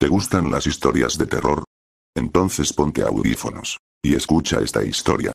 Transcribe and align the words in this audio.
¿Te 0.00 0.08
gustan 0.08 0.50
las 0.50 0.66
historias 0.66 1.18
de 1.18 1.26
terror? 1.26 1.62
Entonces 2.16 2.72
ponte 2.72 3.02
audífonos. 3.02 3.76
Y 4.02 4.14
escucha 4.14 4.60
esta 4.60 4.82
historia. 4.82 5.30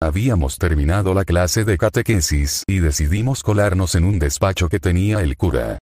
Habíamos 0.00 0.58
terminado 0.58 1.12
la 1.12 1.24
clase 1.24 1.64
de 1.64 1.76
catequesis 1.76 2.62
y 2.68 2.78
decidimos 2.78 3.42
colarnos 3.42 3.96
en 3.96 4.04
un 4.04 4.20
despacho 4.20 4.68
que 4.68 4.78
tenía 4.78 5.22
el 5.22 5.36
cura. 5.36 5.78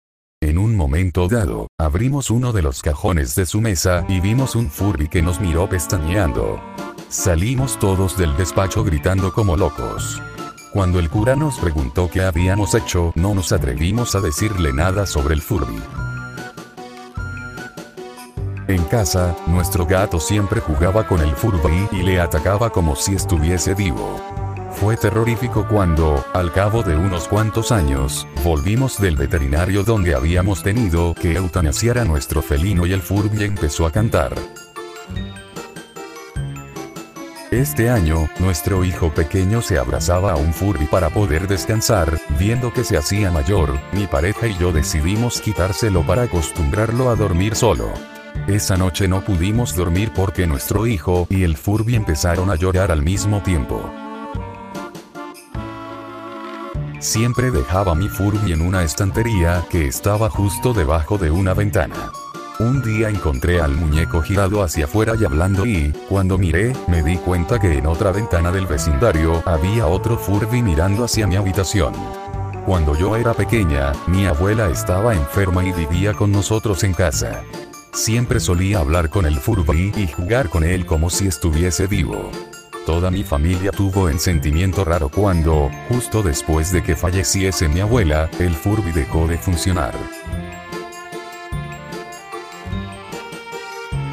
En 0.42 0.58
un 0.58 0.76
momento 0.76 1.28
dado, 1.28 1.68
abrimos 1.78 2.30
uno 2.30 2.52
de 2.52 2.60
los 2.60 2.82
cajones 2.82 3.34
de 3.34 3.46
su 3.46 3.62
mesa 3.62 4.04
y 4.06 4.20
vimos 4.20 4.56
un 4.56 4.70
Furby 4.70 5.08
que 5.08 5.22
nos 5.22 5.40
miró 5.40 5.66
pestañeando. 5.66 6.60
Salimos 7.08 7.78
todos 7.78 8.18
del 8.18 8.36
despacho 8.36 8.84
gritando 8.84 9.32
como 9.32 9.56
locos. 9.56 10.20
Cuando 10.72 11.00
el 11.00 11.10
cura 11.10 11.34
nos 11.34 11.58
preguntó 11.58 12.08
qué 12.08 12.22
habíamos 12.22 12.76
hecho, 12.76 13.12
no 13.16 13.34
nos 13.34 13.50
atrevimos 13.50 14.14
a 14.14 14.20
decirle 14.20 14.72
nada 14.72 15.04
sobre 15.04 15.34
el 15.34 15.42
Furby. 15.42 15.82
En 18.68 18.84
casa, 18.84 19.36
nuestro 19.48 19.84
gato 19.84 20.20
siempre 20.20 20.60
jugaba 20.60 21.08
con 21.08 21.22
el 21.22 21.34
Furby 21.34 21.88
y 21.90 22.04
le 22.04 22.20
atacaba 22.20 22.70
como 22.70 22.94
si 22.94 23.16
estuviese 23.16 23.74
vivo. 23.74 24.20
Fue 24.70 24.96
terrorífico 24.96 25.66
cuando, 25.68 26.24
al 26.34 26.52
cabo 26.52 26.84
de 26.84 26.94
unos 26.94 27.26
cuantos 27.26 27.72
años, 27.72 28.28
volvimos 28.44 29.00
del 29.00 29.16
veterinario 29.16 29.82
donde 29.82 30.14
habíamos 30.14 30.62
tenido 30.62 31.14
que 31.14 31.32
eutanasiar 31.32 31.98
a 31.98 32.04
nuestro 32.04 32.42
felino 32.42 32.86
y 32.86 32.92
el 32.92 33.02
Furby 33.02 33.42
empezó 33.42 33.86
a 33.86 33.90
cantar. 33.90 34.34
Este 37.50 37.90
año, 37.90 38.28
nuestro 38.38 38.84
hijo 38.84 39.12
pequeño 39.12 39.60
se 39.60 39.76
abrazaba 39.76 40.30
a 40.30 40.36
un 40.36 40.54
Furby 40.54 40.86
para 40.86 41.10
poder 41.10 41.48
descansar, 41.48 42.20
viendo 42.38 42.72
que 42.72 42.84
se 42.84 42.96
hacía 42.96 43.32
mayor, 43.32 43.76
mi 43.90 44.06
pareja 44.06 44.46
y 44.46 44.56
yo 44.56 44.72
decidimos 44.72 45.40
quitárselo 45.40 46.06
para 46.06 46.22
acostumbrarlo 46.22 47.10
a 47.10 47.16
dormir 47.16 47.56
solo. 47.56 47.92
Esa 48.46 48.76
noche 48.76 49.08
no 49.08 49.22
pudimos 49.22 49.74
dormir 49.74 50.12
porque 50.14 50.46
nuestro 50.46 50.86
hijo 50.86 51.26
y 51.28 51.42
el 51.42 51.56
Furby 51.56 51.96
empezaron 51.96 52.50
a 52.50 52.54
llorar 52.54 52.92
al 52.92 53.02
mismo 53.02 53.42
tiempo. 53.42 53.82
Siempre 57.00 57.50
dejaba 57.50 57.96
mi 57.96 58.08
Furby 58.08 58.52
en 58.52 58.60
una 58.60 58.84
estantería 58.84 59.64
que 59.68 59.88
estaba 59.88 60.30
justo 60.30 60.72
debajo 60.72 61.18
de 61.18 61.32
una 61.32 61.52
ventana. 61.54 62.12
Un 62.60 62.82
día 62.82 63.08
encontré 63.08 63.58
al 63.58 63.74
muñeco 63.74 64.20
girado 64.20 64.62
hacia 64.62 64.84
afuera 64.84 65.14
y 65.18 65.24
hablando 65.24 65.64
y, 65.64 65.94
cuando 66.10 66.36
miré, 66.36 66.74
me 66.88 67.02
di 67.02 67.16
cuenta 67.16 67.58
que 67.58 67.78
en 67.78 67.86
otra 67.86 68.12
ventana 68.12 68.52
del 68.52 68.66
vecindario 68.66 69.42
había 69.46 69.86
otro 69.86 70.18
Furby 70.18 70.60
mirando 70.60 71.04
hacia 71.04 71.26
mi 71.26 71.36
habitación. 71.36 71.94
Cuando 72.66 72.94
yo 72.94 73.16
era 73.16 73.32
pequeña, 73.32 73.92
mi 74.06 74.26
abuela 74.26 74.68
estaba 74.68 75.14
enferma 75.14 75.64
y 75.64 75.72
vivía 75.72 76.12
con 76.12 76.32
nosotros 76.32 76.84
en 76.84 76.92
casa. 76.92 77.44
Siempre 77.94 78.40
solía 78.40 78.80
hablar 78.80 79.08
con 79.08 79.24
el 79.24 79.36
Furby 79.36 79.94
y 79.96 80.06
jugar 80.08 80.50
con 80.50 80.62
él 80.62 80.84
como 80.84 81.08
si 81.08 81.28
estuviese 81.28 81.86
vivo. 81.86 82.30
Toda 82.84 83.10
mi 83.10 83.24
familia 83.24 83.70
tuvo 83.70 84.10
el 84.10 84.20
sentimiento 84.20 84.84
raro 84.84 85.08
cuando, 85.08 85.70
justo 85.88 86.22
después 86.22 86.72
de 86.72 86.82
que 86.82 86.94
falleciese 86.94 87.70
mi 87.70 87.80
abuela, 87.80 88.28
el 88.38 88.54
Furby 88.54 88.92
dejó 88.92 89.26
de 89.26 89.38
funcionar. 89.38 89.94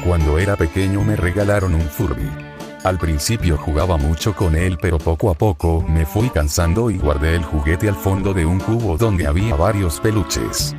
Cuando 0.08 0.38
era 0.38 0.56
pequeño 0.56 1.04
me 1.04 1.16
regalaron 1.16 1.74
un 1.74 1.82
Furby. 1.82 2.30
Al 2.82 2.96
principio 2.96 3.58
jugaba 3.58 3.98
mucho 3.98 4.34
con 4.34 4.56
él 4.56 4.78
pero 4.80 4.96
poco 4.96 5.28
a 5.28 5.34
poco 5.34 5.84
me 5.86 6.06
fui 6.06 6.30
cansando 6.30 6.90
y 6.90 6.96
guardé 6.96 7.34
el 7.34 7.44
juguete 7.44 7.90
al 7.90 7.94
fondo 7.94 8.32
de 8.32 8.46
un 8.46 8.58
cubo 8.58 8.96
donde 8.96 9.26
había 9.26 9.54
varios 9.54 10.00
peluches. 10.00 10.74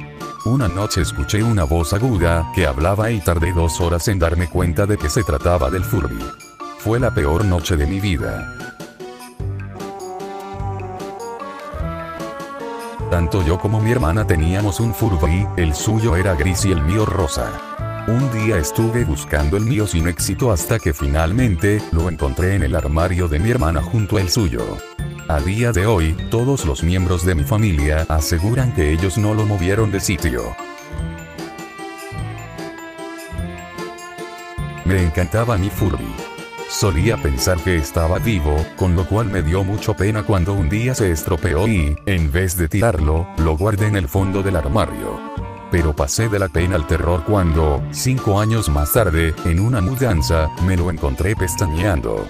Una 0.46 0.68
noche 0.68 1.02
escuché 1.02 1.44
una 1.44 1.64
voz 1.64 1.94
aguda 1.94 2.52
que 2.56 2.66
hablaba 2.66 3.12
y 3.12 3.20
tardé 3.20 3.54
dos 3.54 3.80
horas 3.80 4.08
en 4.08 4.18
darme 4.18 4.50
cuenta 4.50 4.88
de 4.88 4.98
que 4.98 5.12
se 5.12 5.24
trataba 5.24 5.70
del 5.70 5.84
Furby. 5.84 6.26
Fue 6.80 7.00
la 7.00 7.14
peor 7.14 7.46
noche 7.46 7.78
de 7.78 7.86
mi 7.86 8.00
vida. 8.00 8.52
Tanto 13.12 13.44
yo 13.44 13.60
como 13.60 13.80
mi 13.80 13.92
hermana 13.92 14.26
teníamos 14.26 14.80
un 14.80 14.92
Furby, 14.92 15.48
el 15.56 15.76
suyo 15.76 16.16
era 16.16 16.34
gris 16.34 16.66
y 16.66 16.72
el 16.72 16.82
mío 16.82 17.06
rosa. 17.06 17.79
Un 18.08 18.32
día 18.32 18.58
estuve 18.58 19.04
buscando 19.06 19.58
el 19.58 19.66
mío 19.66 19.86
sin 19.86 20.08
éxito 20.08 20.52
hasta 20.52 20.80
que 20.80 20.94
finalmente 20.94 21.82
lo 21.92 22.10
encontré 22.10 22.56
en 22.56 22.64
el 22.64 22.76
armario 22.76 23.28
de 23.28 23.40
mi 23.40 23.52
hermana 23.52 23.82
junto 23.82 24.18
al 24.18 24.30
suyo. 24.30 24.78
A 25.28 25.40
día 25.40 25.72
de 25.72 25.86
hoy, 25.86 26.16
todos 26.32 26.66
los 26.66 26.84
miembros 26.84 27.26
de 27.26 27.36
mi 27.36 27.44
familia 27.44 28.06
aseguran 28.10 28.74
que 28.74 28.92
ellos 28.92 29.18
no 29.18 29.34
lo 29.34 29.46
movieron 29.46 29.92
de 29.92 30.00
sitio. 30.00 30.56
Me 34.86 35.04
encantaba 35.04 35.58
mi 35.58 35.70
Furby. 35.70 36.12
Solía 36.68 37.18
pensar 37.18 37.60
que 37.60 37.76
estaba 37.76 38.18
vivo, 38.20 38.66
con 38.76 38.96
lo 38.96 39.06
cual 39.06 39.28
me 39.28 39.44
dio 39.44 39.64
mucho 39.64 39.96
pena 39.96 40.24
cuando 40.24 40.54
un 40.54 40.70
día 40.70 40.96
se 40.96 41.12
estropeó 41.12 41.68
y, 41.68 41.96
en 42.06 42.32
vez 42.32 42.58
de 42.58 42.68
tirarlo, 42.68 43.28
lo 43.38 43.58
guardé 43.58 43.88
en 43.88 43.98
el 43.98 44.08
fondo 44.08 44.42
del 44.42 44.56
armario. 44.56 45.29
Pero 45.72 45.96
pasé 45.96 46.30
de 46.30 46.40
la 46.40 46.50
pena 46.50 46.76
al 46.76 46.88
terror 46.88 47.24
cuando, 47.26 47.84
cinco 47.92 48.40
años 48.40 48.70
más 48.70 48.94
tarde, 48.94 49.36
en 49.46 49.60
una 49.60 49.82
mudanza, 49.82 50.50
me 50.66 50.76
lo 50.76 50.90
encontré 50.90 51.36
pestañeando. 51.36 52.28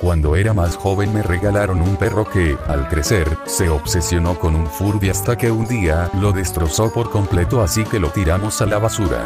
Cuando 0.00 0.36
era 0.36 0.54
más 0.54 0.76
joven 0.76 1.12
me 1.12 1.22
regalaron 1.22 1.82
un 1.82 1.96
perro 1.96 2.24
que, 2.24 2.56
al 2.68 2.88
crecer, 2.88 3.28
se 3.46 3.68
obsesionó 3.68 4.38
con 4.38 4.54
un 4.54 4.66
Furby 4.66 5.10
hasta 5.10 5.36
que 5.36 5.50
un 5.50 5.66
día 5.66 6.08
lo 6.20 6.32
destrozó 6.32 6.92
por 6.92 7.10
completo 7.10 7.62
así 7.62 7.84
que 7.84 7.98
lo 7.98 8.10
tiramos 8.10 8.62
a 8.62 8.66
la 8.66 8.78
basura. 8.78 9.22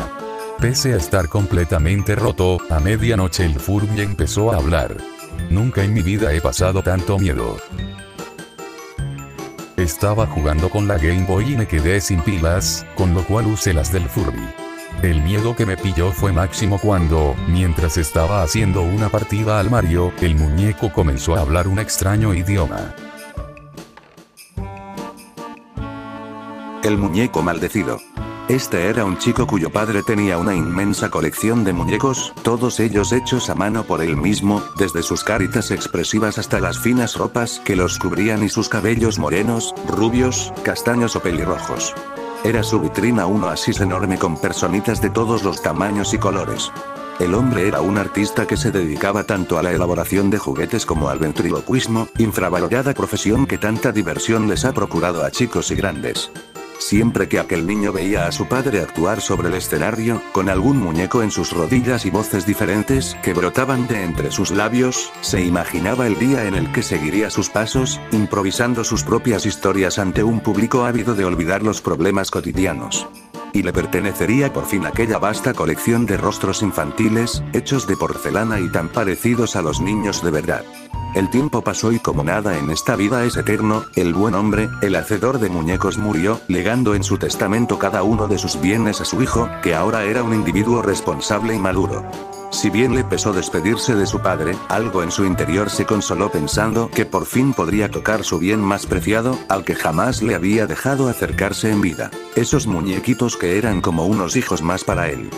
Pese 0.59 0.95
a 0.95 0.97
estar 0.97 1.29
completamente 1.29 2.15
roto, 2.15 2.59
a 2.71 2.81
medianoche 2.81 3.45
el 3.45 3.61
Furby 3.61 4.01
empezó 4.01 4.53
a 4.53 4.57
hablar. 4.57 4.97
Nunca 5.51 5.85
en 5.85 5.93
mi 5.93 6.03
vida 6.03 6.33
he 6.33 6.41
pasado 6.41 6.83
tanto 6.83 7.19
miedo. 7.19 7.57
Estaba 9.83 10.29
jugando 10.29 10.71
con 10.71 10.87
la 10.87 10.97
Game 10.97 11.25
Boy 11.27 11.55
y 11.55 11.57
me 11.57 11.67
quedé 11.67 12.01
sin 12.01 12.21
pilas, 12.21 12.87
con 12.95 13.15
lo 13.15 13.25
cual 13.25 13.49
usé 13.49 13.75
las 13.75 13.93
del 13.93 14.09
Furby. 14.09 14.49
El 15.03 15.21
miedo 15.23 15.57
que 15.57 15.67
me 15.67 15.77
pilló 15.77 16.13
fue 16.13 16.33
máximo 16.33 16.79
cuando, 16.79 17.35
mientras 17.49 17.97
estaba 17.97 18.45
haciendo 18.45 18.83
una 18.83 19.09
partida 19.09 19.59
al 19.59 19.71
Mario, 19.71 20.13
el 20.21 20.37
muñeco 20.37 20.93
comenzó 20.93 21.35
a 21.35 21.41
hablar 21.41 21.67
un 21.67 21.81
extraño 21.81 22.33
idioma. 22.33 22.95
El 26.85 26.97
muñeco 26.97 27.43
maldecido. 27.43 27.99
Este 28.49 28.89
era 28.89 29.05
un 29.05 29.19
chico 29.19 29.47
cuyo 29.47 29.71
padre 29.71 30.03
tenía 30.03 30.37
una 30.37 30.55
inmensa 30.55 31.11
colección 31.11 31.63
de 31.63 31.73
muñecos, 31.73 32.33
todos 32.43 32.81
ellos 32.81 33.13
hechos 33.13 33.49
a 33.49 33.55
mano 33.55 33.85
por 33.85 34.03
él 34.03 34.17
mismo, 34.17 34.63
desde 34.77 35.03
sus 35.03 35.23
caritas 35.23 35.71
expresivas 35.71 36.39
hasta 36.39 36.59
las 36.59 36.79
finas 36.79 37.17
ropas 37.17 37.63
que 37.65 37.77
los 37.77 37.99
cubrían 38.01 38.43
y 38.43 38.49
sus 38.49 38.69
cabellos 38.69 39.19
morenos, 39.21 39.75
rubios, 39.87 40.53
castaños 40.65 41.15
o 41.15 41.21
pelirrojos. 41.21 41.95
Era 42.45 42.65
su 42.65 42.81
vitrina 42.81 43.27
un 43.27 43.45
oasis 43.45 43.81
enorme 43.81 44.19
con 44.19 44.37
personitas 44.37 45.01
de 45.01 45.11
todos 45.11 45.45
los 45.45 45.63
tamaños 45.63 46.13
y 46.13 46.19
colores. 46.19 46.73
El 47.21 47.35
hombre 47.35 47.69
era 47.69 47.81
un 47.81 47.97
artista 47.97 48.47
que 48.47 48.57
se 48.57 48.73
dedicaba 48.73 49.23
tanto 49.23 49.57
a 49.57 49.63
la 49.63 49.71
elaboración 49.71 50.31
de 50.31 50.39
juguetes 50.39 50.85
como 50.85 51.09
al 51.09 51.21
ventriloquismo, 51.21 52.09
infravalorada 52.19 52.93
profesión 52.93 53.47
que 53.47 53.59
tanta 53.59 53.93
diversión 53.93 54.49
les 54.49 54.65
ha 54.65 54.73
procurado 54.73 55.25
a 55.25 55.31
chicos 55.31 55.71
y 55.71 55.77
grandes. 55.77 56.33
Siempre 56.83 57.29
que 57.29 57.39
aquel 57.39 57.67
niño 57.67 57.93
veía 57.93 58.27
a 58.27 58.33
su 58.33 58.49
padre 58.49 58.81
actuar 58.81 59.21
sobre 59.21 59.49
el 59.49 59.55
escenario, 59.55 60.21
con 60.33 60.49
algún 60.49 60.79
muñeco 60.79 61.23
en 61.23 61.31
sus 61.31 61.53
rodillas 61.53 62.05
y 62.05 62.11
voces 62.11 62.45
diferentes 62.45 63.17
que 63.23 63.33
brotaban 63.33 63.87
de 63.87 64.03
entre 64.03 64.33
sus 64.33 64.51
labios, 64.51 65.13
se 65.21 65.43
imaginaba 65.45 66.09
el 66.09 66.19
día 66.19 66.45
en 66.45 66.55
el 66.55 66.71
que 66.73 66.83
seguiría 66.83 67.31
sus 67.31 67.51
pasos, 67.51 68.01
improvisando 68.11 68.83
sus 68.83 69.05
propias 69.05 69.47
historias 69.47 70.01
ante 70.01 70.25
un 70.25 70.41
público 70.41 70.85
ávido 70.85 71.15
de 71.15 71.25
olvidar 71.25 71.63
los 71.63 71.81
problemas 71.81 72.33
cotidianos. 72.33 73.07
Y 73.53 73.63
le 73.63 73.73
pertenecería 73.73 74.53
por 74.53 74.65
fin 74.67 74.87
aquella 74.87 75.19
vasta 75.19 75.53
colección 75.55 76.07
de 76.07 76.17
rostros 76.17 76.63
infantiles, 76.63 77.43
hechos 77.53 77.87
de 77.87 77.97
porcelana 77.97 78.61
y 78.61 78.71
tan 78.71 78.89
parecidos 78.89 79.57
a 79.57 79.63
los 79.63 79.81
niños 79.81 80.23
de 80.23 80.31
verdad. 80.31 80.65
El 81.15 81.29
tiempo 81.29 81.61
pasó 81.61 81.93
y 81.93 81.99
como 81.99 82.25
nada 82.25 82.57
en 82.57 82.71
esta 82.71 82.97
vida 82.97 83.25
es 83.25 83.37
eterno, 83.37 83.85
el 83.97 84.15
buen 84.15 84.35
hombre, 84.35 84.71
el 84.81 84.97
hacedor 84.97 85.39
de 85.39 85.51
muñecos 85.51 85.99
murió, 85.99 86.41
legando 86.49 86.95
en 86.95 87.05
su 87.05 87.19
testamento 87.19 87.79
cada 87.79 88.03
uno 88.03 88.29
de 88.29 88.39
sus 88.39 88.59
bienes 88.59 89.03
a 89.03 89.05
su 89.05 89.21
hijo, 89.23 89.51
que 89.63 89.75
ahora 89.75 90.05
era 90.05 90.23
un 90.23 90.33
individuo 90.33 90.81
responsable 90.81 91.55
y 91.55 91.59
maduro. 91.59 92.03
Si 92.53 92.69
bien 92.69 92.95
le 92.95 93.03
pesó 93.03 93.33
despedirse 93.33 93.95
de 93.95 94.07
su 94.07 94.21
padre, 94.21 94.55
algo 94.69 95.03
en 95.03 95.11
su 95.11 95.25
interior 95.25 95.71
se 95.71 95.87
consoló 95.87 96.31
pensando 96.31 96.91
que 96.91 97.07
por 97.07 97.25
fin 97.25 97.55
podría 97.55 97.91
tocar 97.91 98.25
su 98.25 98.39
bien 98.39 98.61
más 98.61 98.87
preciado, 98.87 99.39
al 99.49 99.65
que 99.65 99.75
jamás 99.75 100.23
le 100.23 100.35
había 100.35 100.67
dejado 100.67 101.09
acercarse 101.09 101.71
en 101.71 101.81
vida. 101.81 102.11
Esos 102.37 102.67
muñequitos 102.67 103.39
que 103.39 103.57
eran 103.57 103.81
como 103.81 104.05
unos 104.05 104.37
hijos 104.37 104.63
más 104.63 104.85
para 104.85 105.09
él. 105.09 105.31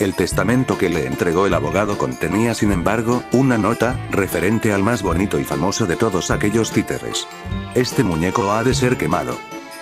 El 0.00 0.14
testamento 0.14 0.78
que 0.78 0.88
le 0.88 1.06
entregó 1.06 1.46
el 1.46 1.54
abogado 1.54 1.98
contenía 1.98 2.54
sin 2.54 2.72
embargo, 2.72 3.22
una 3.32 3.58
nota, 3.58 3.94
referente 4.10 4.72
al 4.72 4.82
más 4.82 5.02
bonito 5.02 5.38
y 5.38 5.44
famoso 5.44 5.86
de 5.86 5.96
todos 5.96 6.30
aquellos 6.30 6.72
títeres. 6.72 7.28
Este 7.74 8.02
muñeco 8.02 8.50
ha 8.50 8.64
de 8.64 8.74
ser 8.74 8.96
quemado. 8.96 9.36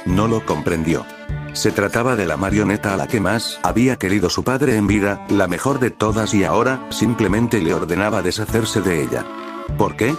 No 0.04 0.26
lo 0.26 0.44
comprendió. 0.44 1.06
Se 1.52 1.72
trataba 1.72 2.16
de 2.16 2.26
la 2.26 2.36
marioneta 2.36 2.94
a 2.94 2.96
la 2.96 3.06
que 3.06 3.20
más 3.20 3.58
había 3.62 3.96
querido 3.96 4.30
su 4.30 4.44
padre 4.44 4.76
en 4.76 4.86
vida, 4.86 5.26
la 5.28 5.48
mejor 5.48 5.80
de 5.80 5.90
todas 5.90 6.32
y 6.32 6.44
ahora, 6.44 6.86
simplemente 6.90 7.60
le 7.60 7.74
ordenaba 7.74 8.22
deshacerse 8.22 8.80
de 8.80 9.02
ella. 9.02 9.26
¿Por 9.76 9.96
qué? 9.96 10.14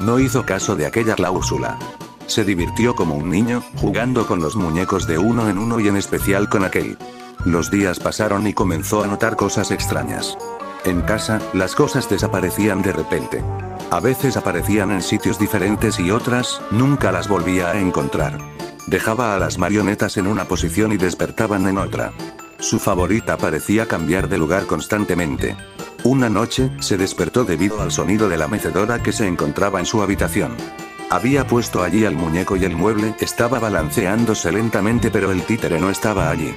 No 0.00 0.18
hizo 0.18 0.44
caso 0.44 0.74
de 0.74 0.86
aquella 0.86 1.14
cláusula. 1.14 1.78
Se 2.26 2.44
divirtió 2.44 2.94
como 2.94 3.14
un 3.14 3.30
niño, 3.30 3.62
jugando 3.76 4.26
con 4.26 4.40
los 4.40 4.56
muñecos 4.56 5.06
de 5.06 5.18
uno 5.18 5.48
en 5.48 5.58
uno 5.58 5.78
y 5.80 5.88
en 5.88 5.96
especial 5.96 6.48
con 6.48 6.64
aquel. 6.64 6.98
Los 7.44 7.70
días 7.70 8.00
pasaron 8.00 8.46
y 8.46 8.52
comenzó 8.52 9.02
a 9.02 9.06
notar 9.06 9.36
cosas 9.36 9.70
extrañas. 9.70 10.36
En 10.84 11.00
casa, 11.02 11.40
las 11.52 11.74
cosas 11.74 12.08
desaparecían 12.08 12.82
de 12.82 12.92
repente. 12.92 13.42
A 13.90 14.00
veces 14.00 14.36
aparecían 14.36 14.90
en 14.90 15.02
sitios 15.02 15.38
diferentes 15.38 16.00
y 16.00 16.10
otras, 16.10 16.60
nunca 16.70 17.12
las 17.12 17.28
volvía 17.28 17.70
a 17.70 17.78
encontrar. 17.78 18.38
Dejaba 18.86 19.34
a 19.34 19.38
las 19.38 19.58
marionetas 19.58 20.16
en 20.16 20.26
una 20.26 20.44
posición 20.44 20.92
y 20.92 20.96
despertaban 20.96 21.66
en 21.68 21.78
otra. 21.78 22.12
Su 22.58 22.78
favorita 22.78 23.36
parecía 23.36 23.86
cambiar 23.86 24.28
de 24.28 24.38
lugar 24.38 24.66
constantemente. 24.66 25.56
Una 26.04 26.28
noche, 26.28 26.70
se 26.80 26.96
despertó 26.96 27.44
debido 27.44 27.80
al 27.80 27.92
sonido 27.92 28.28
de 28.28 28.36
la 28.36 28.48
mecedora 28.48 29.02
que 29.02 29.12
se 29.12 29.26
encontraba 29.26 29.78
en 29.78 29.86
su 29.86 30.02
habitación. 30.02 30.56
Había 31.10 31.46
puesto 31.46 31.82
allí 31.82 32.04
al 32.04 32.14
muñeco 32.14 32.56
y 32.56 32.64
el 32.64 32.74
mueble 32.74 33.14
estaba 33.20 33.58
balanceándose 33.58 34.50
lentamente 34.50 35.10
pero 35.10 35.30
el 35.30 35.42
títere 35.42 35.78
no 35.78 35.90
estaba 35.90 36.30
allí. 36.30 36.54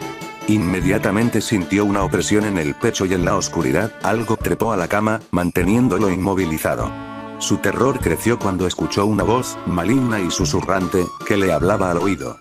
Inmediatamente 0.47 1.41
sintió 1.41 1.85
una 1.85 2.03
opresión 2.03 2.45
en 2.45 2.57
el 2.57 2.75
pecho 2.75 3.05
y 3.05 3.13
en 3.13 3.25
la 3.25 3.35
oscuridad, 3.35 3.91
algo 4.03 4.37
trepó 4.37 4.71
a 4.71 4.77
la 4.77 4.87
cama, 4.87 5.19
manteniéndolo 5.31 6.09
inmovilizado. 6.09 7.14
Su 7.39 7.57
terror 7.57 7.99
creció 7.99 8.39
cuando 8.39 8.65
escuchó 8.65 9.05
una 9.05 9.23
voz, 9.23 9.57
maligna 9.65 10.19
y 10.19 10.31
susurrante, 10.31 11.05
que 11.27 11.37
le 11.37 11.51
hablaba 11.51 11.91
al 11.91 11.97
oído. 11.97 12.37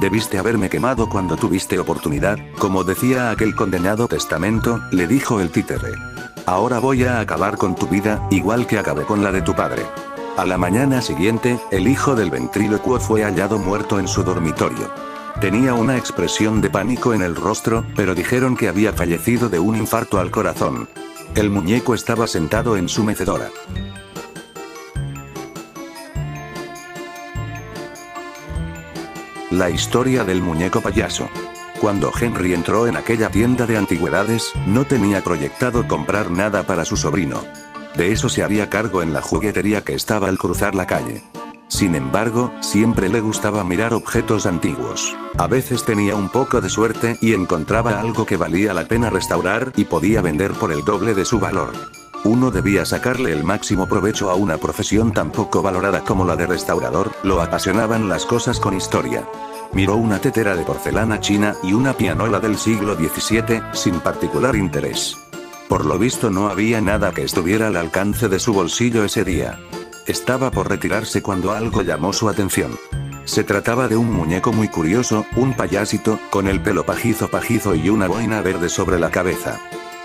Debiste 0.00 0.38
haberme 0.38 0.70
quemado 0.70 1.08
cuando 1.08 1.36
tuviste 1.36 1.78
oportunidad, 1.78 2.38
como 2.58 2.82
decía 2.82 3.30
aquel 3.30 3.54
condenado 3.54 4.08
testamento, 4.08 4.80
le 4.90 5.06
dijo 5.06 5.40
el 5.40 5.50
títere. 5.50 5.92
Ahora 6.46 6.78
voy 6.78 7.04
a 7.04 7.20
acabar 7.20 7.56
con 7.56 7.76
tu 7.76 7.86
vida, 7.86 8.26
igual 8.30 8.66
que 8.66 8.78
acabé 8.78 9.04
con 9.04 9.22
la 9.22 9.30
de 9.30 9.42
tu 9.42 9.54
padre. 9.54 9.82
A 10.36 10.46
la 10.46 10.56
mañana 10.56 11.02
siguiente, 11.02 11.60
el 11.70 11.86
hijo 11.86 12.16
del 12.16 12.30
ventrílocuo 12.30 12.98
fue 12.98 13.22
hallado 13.22 13.58
muerto 13.58 14.00
en 14.00 14.08
su 14.08 14.24
dormitorio. 14.24 14.90
Tenía 15.40 15.74
una 15.74 15.96
expresión 15.96 16.60
de 16.60 16.70
pánico 16.70 17.14
en 17.14 17.22
el 17.22 17.36
rostro, 17.36 17.84
pero 17.94 18.14
dijeron 18.14 18.56
que 18.56 18.68
había 18.68 18.92
fallecido 18.92 19.48
de 19.50 19.58
un 19.58 19.76
infarto 19.76 20.18
al 20.18 20.30
corazón. 20.30 20.88
El 21.34 21.50
muñeco 21.50 21.94
estaba 21.94 22.26
sentado 22.26 22.76
en 22.76 22.88
su 22.88 23.04
mecedora. 23.04 23.50
La 29.52 29.68
historia 29.68 30.24
del 30.24 30.40
muñeco 30.40 30.80
payaso. 30.80 31.28
Cuando 31.78 32.10
Henry 32.18 32.54
entró 32.54 32.86
en 32.86 32.96
aquella 32.96 33.28
tienda 33.28 33.66
de 33.66 33.76
antigüedades, 33.76 34.50
no 34.66 34.86
tenía 34.86 35.22
proyectado 35.22 35.86
comprar 35.86 36.30
nada 36.30 36.62
para 36.62 36.86
su 36.86 36.96
sobrino. 36.96 37.44
De 37.94 38.12
eso 38.12 38.30
se 38.30 38.42
haría 38.42 38.70
cargo 38.70 39.02
en 39.02 39.12
la 39.12 39.20
juguetería 39.20 39.82
que 39.82 39.92
estaba 39.92 40.28
al 40.28 40.38
cruzar 40.38 40.74
la 40.74 40.86
calle. 40.86 41.22
Sin 41.68 41.94
embargo, 41.94 42.50
siempre 42.60 43.10
le 43.10 43.20
gustaba 43.20 43.62
mirar 43.62 43.92
objetos 43.92 44.46
antiguos. 44.46 45.14
A 45.36 45.48
veces 45.48 45.84
tenía 45.84 46.16
un 46.16 46.30
poco 46.30 46.62
de 46.62 46.70
suerte 46.70 47.18
y 47.20 47.34
encontraba 47.34 48.00
algo 48.00 48.24
que 48.24 48.38
valía 48.38 48.72
la 48.72 48.88
pena 48.88 49.10
restaurar 49.10 49.74
y 49.76 49.84
podía 49.84 50.22
vender 50.22 50.52
por 50.52 50.72
el 50.72 50.82
doble 50.82 51.12
de 51.12 51.26
su 51.26 51.38
valor. 51.38 51.74
Uno 52.24 52.52
debía 52.52 52.84
sacarle 52.84 53.32
el 53.32 53.42
máximo 53.42 53.88
provecho 53.88 54.30
a 54.30 54.36
una 54.36 54.56
profesión 54.56 55.12
tan 55.12 55.32
poco 55.32 55.60
valorada 55.60 56.04
como 56.04 56.24
la 56.24 56.36
de 56.36 56.46
restaurador, 56.46 57.10
lo 57.24 57.42
apasionaban 57.42 58.08
las 58.08 58.26
cosas 58.26 58.60
con 58.60 58.76
historia. 58.76 59.28
Miró 59.72 59.96
una 59.96 60.20
tetera 60.20 60.54
de 60.54 60.62
porcelana 60.62 61.18
china 61.18 61.56
y 61.64 61.72
una 61.72 61.94
pianola 61.94 62.38
del 62.38 62.58
siglo 62.58 62.94
XVII, 62.94 63.62
sin 63.72 63.98
particular 64.00 64.54
interés. 64.54 65.16
Por 65.68 65.84
lo 65.84 65.98
visto 65.98 66.30
no 66.30 66.48
había 66.48 66.80
nada 66.80 67.10
que 67.10 67.24
estuviera 67.24 67.68
al 67.68 67.76
alcance 67.76 68.28
de 68.28 68.38
su 68.38 68.52
bolsillo 68.52 69.02
ese 69.04 69.24
día. 69.24 69.58
Estaba 70.06 70.52
por 70.52 70.68
retirarse 70.68 71.22
cuando 71.22 71.50
algo 71.50 71.82
llamó 71.82 72.12
su 72.12 72.28
atención. 72.28 72.78
Se 73.24 73.42
trataba 73.42 73.88
de 73.88 73.96
un 73.96 74.12
muñeco 74.12 74.52
muy 74.52 74.68
curioso, 74.68 75.26
un 75.34 75.54
payasito, 75.54 76.20
con 76.30 76.46
el 76.46 76.60
pelo 76.60 76.84
pajizo 76.84 77.28
pajizo 77.28 77.74
y 77.74 77.88
una 77.88 78.06
boina 78.06 78.42
verde 78.42 78.68
sobre 78.68 79.00
la 79.00 79.10
cabeza. 79.10 79.58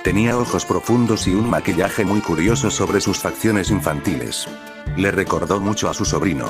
Tenía 0.07 0.37
ojos 0.37 0.63
profundos 0.63 1.27
y 1.27 1.35
un 1.35 1.49
maquillaje 1.49 2.05
muy 2.05 2.21
curioso 2.21 2.71
sobre 2.71 3.01
sus 3.01 3.17
facciones 3.17 3.71
infantiles. 3.71 4.47
Le 4.95 5.11
recordó 5.11 5.59
mucho 5.59 5.89
a 5.89 5.93
su 5.93 6.05
sobrino. 6.05 6.45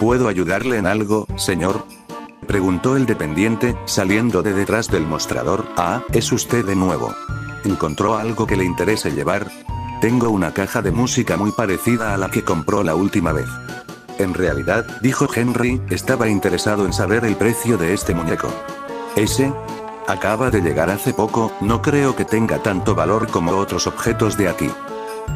¿Puedo 0.00 0.26
ayudarle 0.26 0.76
en 0.76 0.88
algo, 0.88 1.28
señor? 1.36 1.86
Preguntó 2.48 2.96
el 2.96 3.06
dependiente, 3.06 3.76
saliendo 3.84 4.42
de 4.42 4.54
detrás 4.54 4.88
del 4.88 5.06
mostrador. 5.06 5.68
Ah, 5.76 6.02
es 6.12 6.32
usted 6.32 6.66
de 6.66 6.74
nuevo. 6.74 7.14
¿Encontró 7.64 8.16
algo 8.16 8.44
que 8.44 8.56
le 8.56 8.64
interese 8.64 9.12
llevar? 9.12 9.46
Tengo 10.00 10.28
una 10.30 10.52
caja 10.52 10.82
de 10.82 10.90
música 10.90 11.36
muy 11.36 11.52
parecida 11.52 12.12
a 12.12 12.16
la 12.16 12.28
que 12.28 12.42
compró 12.42 12.82
la 12.82 12.96
última 12.96 13.32
vez. 13.32 13.48
En 14.18 14.34
realidad, 14.34 14.84
dijo 15.00 15.28
Henry, 15.32 15.80
estaba 15.90 16.28
interesado 16.28 16.86
en 16.86 16.92
saber 16.92 17.24
el 17.24 17.36
precio 17.36 17.78
de 17.78 17.94
este 17.94 18.16
muñeco. 18.16 18.48
Ese, 19.14 19.52
Acaba 20.10 20.50
de 20.50 20.60
llegar 20.60 20.90
hace 20.90 21.14
poco, 21.14 21.52
no 21.60 21.82
creo 21.82 22.16
que 22.16 22.24
tenga 22.24 22.60
tanto 22.60 22.96
valor 22.96 23.28
como 23.28 23.52
otros 23.52 23.86
objetos 23.86 24.36
de 24.36 24.48
aquí. 24.48 24.68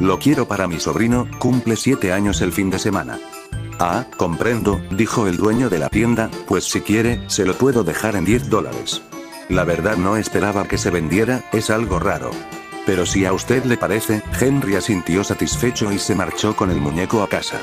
Lo 0.01 0.19
quiero 0.19 0.49
para 0.49 0.67
mi 0.67 0.81
sobrino, 0.81 1.27
cumple 1.39 1.77
7 1.77 2.11
años 2.11 2.41
el 2.41 2.51
fin 2.51 2.69
de 2.69 2.77
semana. 2.77 3.17
Ah, 3.79 4.05
comprendo, 4.17 4.81
dijo 4.91 5.27
el 5.27 5.37
dueño 5.37 5.69
de 5.69 5.79
la 5.79 5.87
tienda, 5.87 6.29
pues 6.45 6.65
si 6.65 6.81
quiere, 6.81 7.23
se 7.27 7.45
lo 7.45 7.57
puedo 7.57 7.85
dejar 7.85 8.17
en 8.17 8.25
10 8.25 8.49
dólares. 8.49 9.01
La 9.47 9.63
verdad 9.63 9.95
no 9.95 10.17
esperaba 10.17 10.67
que 10.67 10.77
se 10.77 10.89
vendiera, 10.89 11.45
es 11.53 11.69
algo 11.69 11.97
raro. 11.97 12.31
Pero 12.85 13.05
si 13.05 13.23
a 13.23 13.31
usted 13.31 13.63
le 13.63 13.77
parece, 13.77 14.23
Henry 14.41 14.75
asintió 14.75 15.23
satisfecho 15.23 15.93
y 15.93 15.99
se 15.99 16.15
marchó 16.15 16.53
con 16.53 16.69
el 16.69 16.81
muñeco 16.81 17.23
a 17.23 17.29
casa. 17.29 17.61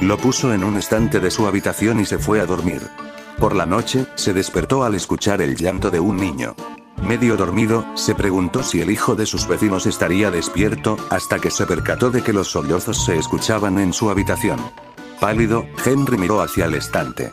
Lo 0.00 0.16
puso 0.16 0.54
en 0.54 0.62
un 0.62 0.76
estante 0.76 1.18
de 1.18 1.32
su 1.32 1.44
habitación 1.44 1.98
y 1.98 2.06
se 2.06 2.18
fue 2.18 2.40
a 2.40 2.46
dormir. 2.46 2.82
Por 3.42 3.56
la 3.56 3.66
noche, 3.66 4.06
se 4.14 4.32
despertó 4.32 4.84
al 4.84 4.94
escuchar 4.94 5.42
el 5.42 5.56
llanto 5.56 5.90
de 5.90 5.98
un 5.98 6.16
niño. 6.16 6.54
Medio 7.02 7.36
dormido, 7.36 7.84
se 7.96 8.14
preguntó 8.14 8.62
si 8.62 8.80
el 8.80 8.88
hijo 8.88 9.16
de 9.16 9.26
sus 9.26 9.48
vecinos 9.48 9.84
estaría 9.86 10.30
despierto, 10.30 10.96
hasta 11.10 11.40
que 11.40 11.50
se 11.50 11.66
percató 11.66 12.12
de 12.12 12.22
que 12.22 12.32
los 12.32 12.52
sollozos 12.52 13.04
se 13.04 13.18
escuchaban 13.18 13.80
en 13.80 13.92
su 13.92 14.10
habitación. 14.10 14.60
Pálido, 15.18 15.66
Henry 15.84 16.18
miró 16.18 16.40
hacia 16.40 16.66
el 16.66 16.76
estante. 16.76 17.32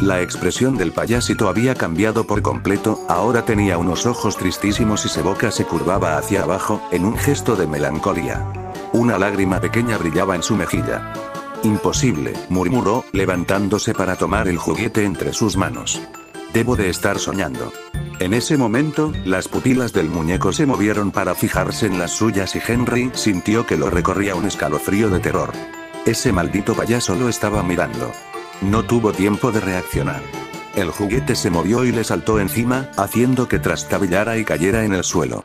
La 0.00 0.22
expresión 0.22 0.78
del 0.78 0.92
payasito 0.92 1.46
había 1.46 1.74
cambiado 1.74 2.26
por 2.26 2.40
completo, 2.40 2.98
ahora 3.06 3.44
tenía 3.44 3.76
unos 3.76 4.06
ojos 4.06 4.38
tristísimos 4.38 5.04
y 5.04 5.10
su 5.10 5.22
boca 5.22 5.50
se 5.50 5.66
curvaba 5.66 6.16
hacia 6.16 6.44
abajo, 6.44 6.80
en 6.90 7.04
un 7.04 7.18
gesto 7.18 7.54
de 7.54 7.66
melancolía. 7.66 8.50
Una 8.94 9.18
lágrima 9.18 9.60
pequeña 9.60 9.98
brillaba 9.98 10.36
en 10.36 10.42
su 10.42 10.56
mejilla. 10.56 11.12
Imposible, 11.62 12.32
murmuró, 12.48 13.04
levantándose 13.12 13.92
para 13.92 14.16
tomar 14.16 14.48
el 14.48 14.56
juguete 14.56 15.04
entre 15.04 15.34
sus 15.34 15.58
manos. 15.58 16.00
Debo 16.54 16.74
de 16.74 16.88
estar 16.88 17.18
soñando. 17.18 17.70
En 18.18 18.32
ese 18.32 18.56
momento, 18.56 19.12
las 19.24 19.46
pupilas 19.46 19.92
del 19.92 20.08
muñeco 20.08 20.52
se 20.52 20.64
movieron 20.64 21.10
para 21.10 21.34
fijarse 21.34 21.86
en 21.86 21.98
las 21.98 22.12
suyas 22.12 22.56
y 22.56 22.60
Henry 22.66 23.10
sintió 23.14 23.66
que 23.66 23.76
lo 23.76 23.90
recorría 23.90 24.34
un 24.34 24.46
escalofrío 24.46 25.10
de 25.10 25.20
terror. 25.20 25.52
Ese 26.06 26.32
maldito 26.32 26.74
payaso 26.74 27.14
lo 27.14 27.28
estaba 27.28 27.62
mirando. 27.62 28.10
No 28.62 28.82
tuvo 28.84 29.12
tiempo 29.12 29.52
de 29.52 29.60
reaccionar. 29.60 30.22
El 30.74 30.90
juguete 30.90 31.34
se 31.34 31.50
movió 31.50 31.84
y 31.84 31.92
le 31.92 32.04
saltó 32.04 32.40
encima, 32.40 32.90
haciendo 32.96 33.48
que 33.48 33.58
trastabillara 33.58 34.38
y 34.38 34.44
cayera 34.44 34.84
en 34.84 34.94
el 34.94 35.04
suelo. 35.04 35.44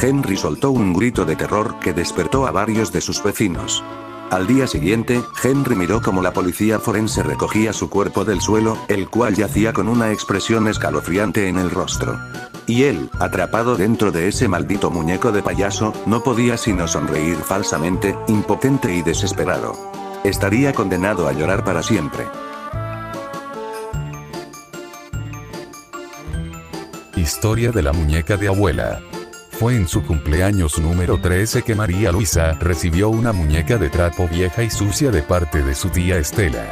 Henry 0.00 0.36
soltó 0.36 0.72
un 0.72 0.92
grito 0.92 1.24
de 1.24 1.36
terror 1.36 1.78
que 1.78 1.92
despertó 1.92 2.46
a 2.46 2.50
varios 2.50 2.90
de 2.90 3.00
sus 3.00 3.22
vecinos. 3.22 3.84
Al 4.32 4.46
día 4.46 4.66
siguiente, 4.66 5.22
Henry 5.44 5.76
miró 5.76 6.00
como 6.00 6.22
la 6.22 6.32
policía 6.32 6.78
forense 6.78 7.22
recogía 7.22 7.74
su 7.74 7.90
cuerpo 7.90 8.24
del 8.24 8.40
suelo, 8.40 8.78
el 8.88 9.10
cual 9.10 9.34
yacía 9.34 9.74
con 9.74 9.88
una 9.88 10.10
expresión 10.10 10.68
escalofriante 10.68 11.48
en 11.48 11.58
el 11.58 11.70
rostro. 11.70 12.18
Y 12.66 12.84
él, 12.84 13.10
atrapado 13.20 13.76
dentro 13.76 14.10
de 14.10 14.28
ese 14.28 14.48
maldito 14.48 14.90
muñeco 14.90 15.32
de 15.32 15.42
payaso, 15.42 15.92
no 16.06 16.22
podía 16.22 16.56
sino 16.56 16.88
sonreír 16.88 17.36
falsamente, 17.36 18.16
impotente 18.26 18.94
y 18.94 19.02
desesperado. 19.02 19.74
Estaría 20.24 20.72
condenado 20.72 21.28
a 21.28 21.34
llorar 21.34 21.62
para 21.62 21.82
siempre. 21.82 22.24
Historia 27.16 27.70
de 27.70 27.82
la 27.82 27.92
muñeca 27.92 28.38
de 28.38 28.48
abuela. 28.48 29.02
Fue 29.62 29.76
en 29.76 29.86
su 29.86 30.02
cumpleaños 30.02 30.80
número 30.80 31.20
13 31.20 31.62
que 31.62 31.76
María 31.76 32.10
Luisa 32.10 32.54
recibió 32.54 33.10
una 33.10 33.32
muñeca 33.32 33.78
de 33.78 33.90
trapo 33.90 34.26
vieja 34.26 34.64
y 34.64 34.70
sucia 34.70 35.12
de 35.12 35.22
parte 35.22 35.62
de 35.62 35.76
su 35.76 35.88
tía 35.88 36.18
Estela. 36.18 36.66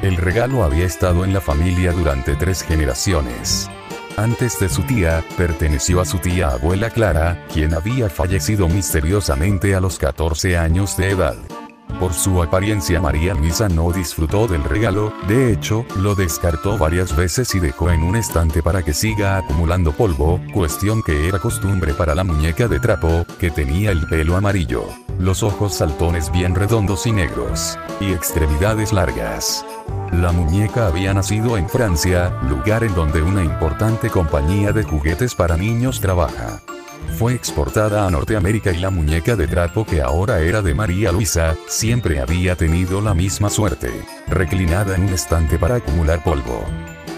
El 0.00 0.16
regalo 0.16 0.64
había 0.64 0.86
estado 0.86 1.26
en 1.26 1.34
la 1.34 1.42
familia 1.42 1.92
durante 1.92 2.36
tres 2.36 2.62
generaciones. 2.62 3.68
antes 4.16 4.58
de 4.58 4.70
su 4.70 4.80
tía, 4.84 5.22
perteneció 5.36 6.00
a 6.00 6.06
su 6.06 6.16
tía 6.16 6.48
abuela 6.48 6.88
Clara, 6.88 7.44
quien 7.52 7.74
había 7.74 8.08
fallecido 8.08 8.70
misteriosamente 8.70 9.74
a 9.74 9.80
los 9.80 9.98
14 9.98 10.56
años 10.56 10.96
de 10.96 11.10
edad. 11.10 11.36
Por 12.00 12.14
su 12.14 12.42
apariencia 12.42 12.98
María 12.98 13.34
Luisa 13.34 13.68
no 13.68 13.92
disfrutó 13.92 14.48
del 14.48 14.64
regalo, 14.64 15.12
de 15.28 15.52
hecho, 15.52 15.84
lo 15.96 16.14
descartó 16.14 16.78
varias 16.78 17.14
veces 17.14 17.54
y 17.54 17.58
dejó 17.58 17.90
en 17.90 18.02
un 18.02 18.16
estante 18.16 18.62
para 18.62 18.82
que 18.82 18.94
siga 18.94 19.36
acumulando 19.36 19.92
polvo, 19.92 20.40
cuestión 20.54 21.02
que 21.02 21.28
era 21.28 21.38
costumbre 21.38 21.92
para 21.92 22.14
la 22.14 22.24
muñeca 22.24 22.68
de 22.68 22.80
trapo, 22.80 23.26
que 23.38 23.50
tenía 23.50 23.90
el 23.90 24.06
pelo 24.08 24.34
amarillo, 24.36 24.86
los 25.18 25.42
ojos 25.42 25.74
saltones 25.74 26.32
bien 26.32 26.54
redondos 26.54 27.06
y 27.06 27.12
negros, 27.12 27.78
y 28.00 28.12
extremidades 28.12 28.94
largas. 28.94 29.66
La 30.10 30.32
muñeca 30.32 30.86
había 30.86 31.12
nacido 31.12 31.58
en 31.58 31.68
Francia, 31.68 32.32
lugar 32.48 32.82
en 32.82 32.94
donde 32.94 33.20
una 33.20 33.44
importante 33.44 34.08
compañía 34.08 34.72
de 34.72 34.84
juguetes 34.84 35.34
para 35.34 35.58
niños 35.58 36.00
trabaja. 36.00 36.62
Fue 37.20 37.34
exportada 37.34 38.06
a 38.06 38.10
Norteamérica 38.10 38.72
y 38.72 38.78
la 38.78 38.88
muñeca 38.88 39.36
de 39.36 39.46
trapo 39.46 39.84
que 39.84 40.00
ahora 40.00 40.40
era 40.40 40.62
de 40.62 40.72
María 40.72 41.12
Luisa, 41.12 41.54
siempre 41.68 42.18
había 42.18 42.56
tenido 42.56 43.02
la 43.02 43.12
misma 43.12 43.50
suerte, 43.50 43.90
reclinada 44.26 44.96
en 44.96 45.02
un 45.02 45.10
estante 45.10 45.58
para 45.58 45.74
acumular 45.74 46.24
polvo. 46.24 46.64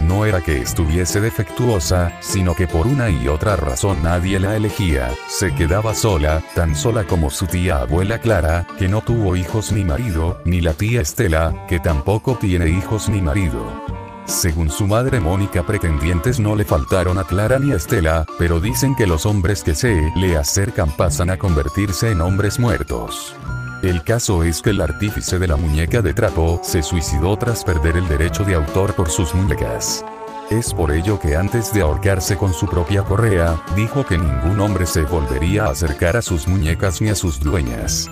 No 0.01 0.27
era 0.27 0.41
que 0.41 0.59
estuviese 0.61 1.21
defectuosa, 1.21 2.19
sino 2.19 2.57
que 2.57 2.67
por 2.67 2.89
una 2.89 3.11
y 3.11 3.29
otra 3.29 3.55
razón 3.55 4.03
nadie 4.03 4.41
la 4.41 4.57
elegía, 4.57 5.09
se 5.29 5.55
quedaba 5.55 5.95
sola, 5.95 6.43
tan 6.57 6.75
sola 6.75 7.05
como 7.05 7.31
su 7.31 7.47
tía 7.47 7.83
abuela 7.83 8.19
Clara, 8.19 8.67
que 8.81 8.89
no 8.89 9.03
tuvo 9.03 9.37
hijos 9.37 9.71
ni 9.71 9.85
marido, 9.85 10.43
ni 10.45 10.61
la 10.61 10.73
tía 10.73 11.01
Estela, 11.01 11.65
que 11.69 11.79
tampoco 11.79 12.37
tiene 12.41 12.69
hijos 12.71 13.09
ni 13.09 13.23
marido. 13.23 14.02
Según 14.25 14.71
su 14.71 14.87
madre 14.87 15.21
Mónica 15.21 15.65
pretendientes 15.65 16.39
no 16.39 16.55
le 16.55 16.65
faltaron 16.65 17.19
a 17.19 17.25
Clara 17.25 17.59
ni 17.59 17.73
a 17.73 17.77
Estela, 17.77 18.25
pero 18.39 18.61
dicen 18.61 18.95
que 18.95 19.07
los 19.07 19.27
hombres 19.27 19.63
que 19.63 19.75
se 19.75 20.13
le 20.17 20.37
acercan 20.37 20.91
pasan 20.97 21.31
a 21.31 21.39
convertirse 21.39 22.11
en 22.11 22.21
hombres 22.21 22.59
muertos. 22.59 23.35
El 23.83 24.05
caso 24.05 24.45
es 24.45 24.63
que 24.63 24.71
el 24.71 24.81
artífice 24.81 25.41
de 25.41 25.49
la 25.49 25.57
muñeca 25.57 26.03
de 26.03 26.15
trapo 26.15 26.61
se 26.63 26.85
suicidó 26.85 27.37
tras 27.37 27.65
perder 27.65 27.97
el 27.97 28.07
derecho 28.07 28.45
de 28.45 28.55
autor 28.55 28.95
por 28.95 29.11
sus 29.11 29.35
muñecas. 29.35 30.05
Es 30.51 30.73
por 30.73 30.93
ello 30.93 31.19
que 31.19 31.35
antes 31.35 31.73
de 31.73 31.81
ahorcarse 31.81 32.37
con 32.37 32.55
su 32.55 32.67
propia 32.67 33.03
correa, 33.03 33.61
dijo 33.75 34.07
que 34.07 34.19
ningún 34.19 34.61
hombre 34.61 34.87
se 34.87 35.03
volvería 35.03 35.65
a 35.65 35.71
acercar 35.71 36.17
a 36.17 36.23
sus 36.23 36.47
muñecas 36.47 37.01
ni 37.01 37.09
a 37.09 37.17
sus 37.17 37.41
dueñas. 37.41 38.09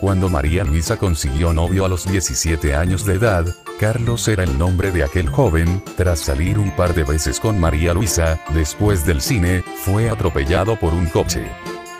Cuando 0.00 0.28
María 0.28 0.64
Luisa 0.64 0.96
consiguió 0.96 1.52
novio 1.52 1.84
a 1.84 1.88
los 1.88 2.10
17 2.10 2.74
años 2.74 3.04
de 3.04 3.14
edad, 3.14 3.46
Carlos 3.82 4.28
era 4.28 4.44
el 4.44 4.58
nombre 4.58 4.92
de 4.92 5.02
aquel 5.02 5.28
joven, 5.28 5.82
tras 5.96 6.20
salir 6.20 6.56
un 6.56 6.70
par 6.70 6.94
de 6.94 7.02
veces 7.02 7.40
con 7.40 7.58
María 7.58 7.92
Luisa, 7.92 8.38
después 8.54 9.04
del 9.04 9.20
cine, 9.20 9.64
fue 9.78 10.08
atropellado 10.08 10.76
por 10.76 10.94
un 10.94 11.06
coche. 11.06 11.50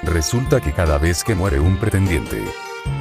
Resulta 0.04 0.60
que 0.60 0.72
cada 0.72 0.98
vez 0.98 1.24
que 1.24 1.34
muere 1.34 1.58
un 1.58 1.76
pretendiente, 1.78 2.40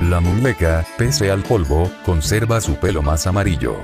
la 0.02 0.20
muñeca, 0.20 0.84
pese 0.98 1.30
al 1.30 1.44
polvo, 1.44 1.92
conserva 2.04 2.60
su 2.60 2.74
pelo 2.78 3.04
más 3.04 3.28
amarillo. 3.28 3.76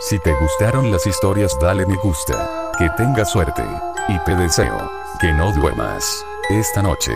Si 0.00 0.18
te 0.18 0.34
gustaron 0.40 0.90
las 0.90 1.06
historias 1.06 1.56
dale 1.60 1.86
me 1.86 1.94
gusta. 1.98 2.72
Que 2.76 2.90
tengas 2.96 3.30
suerte. 3.30 3.62
Y 4.08 4.18
te 4.24 4.34
deseo 4.34 4.90
que 5.20 5.32
no 5.32 5.52
duermas 5.52 6.26
esta 6.48 6.82
noche. 6.82 7.12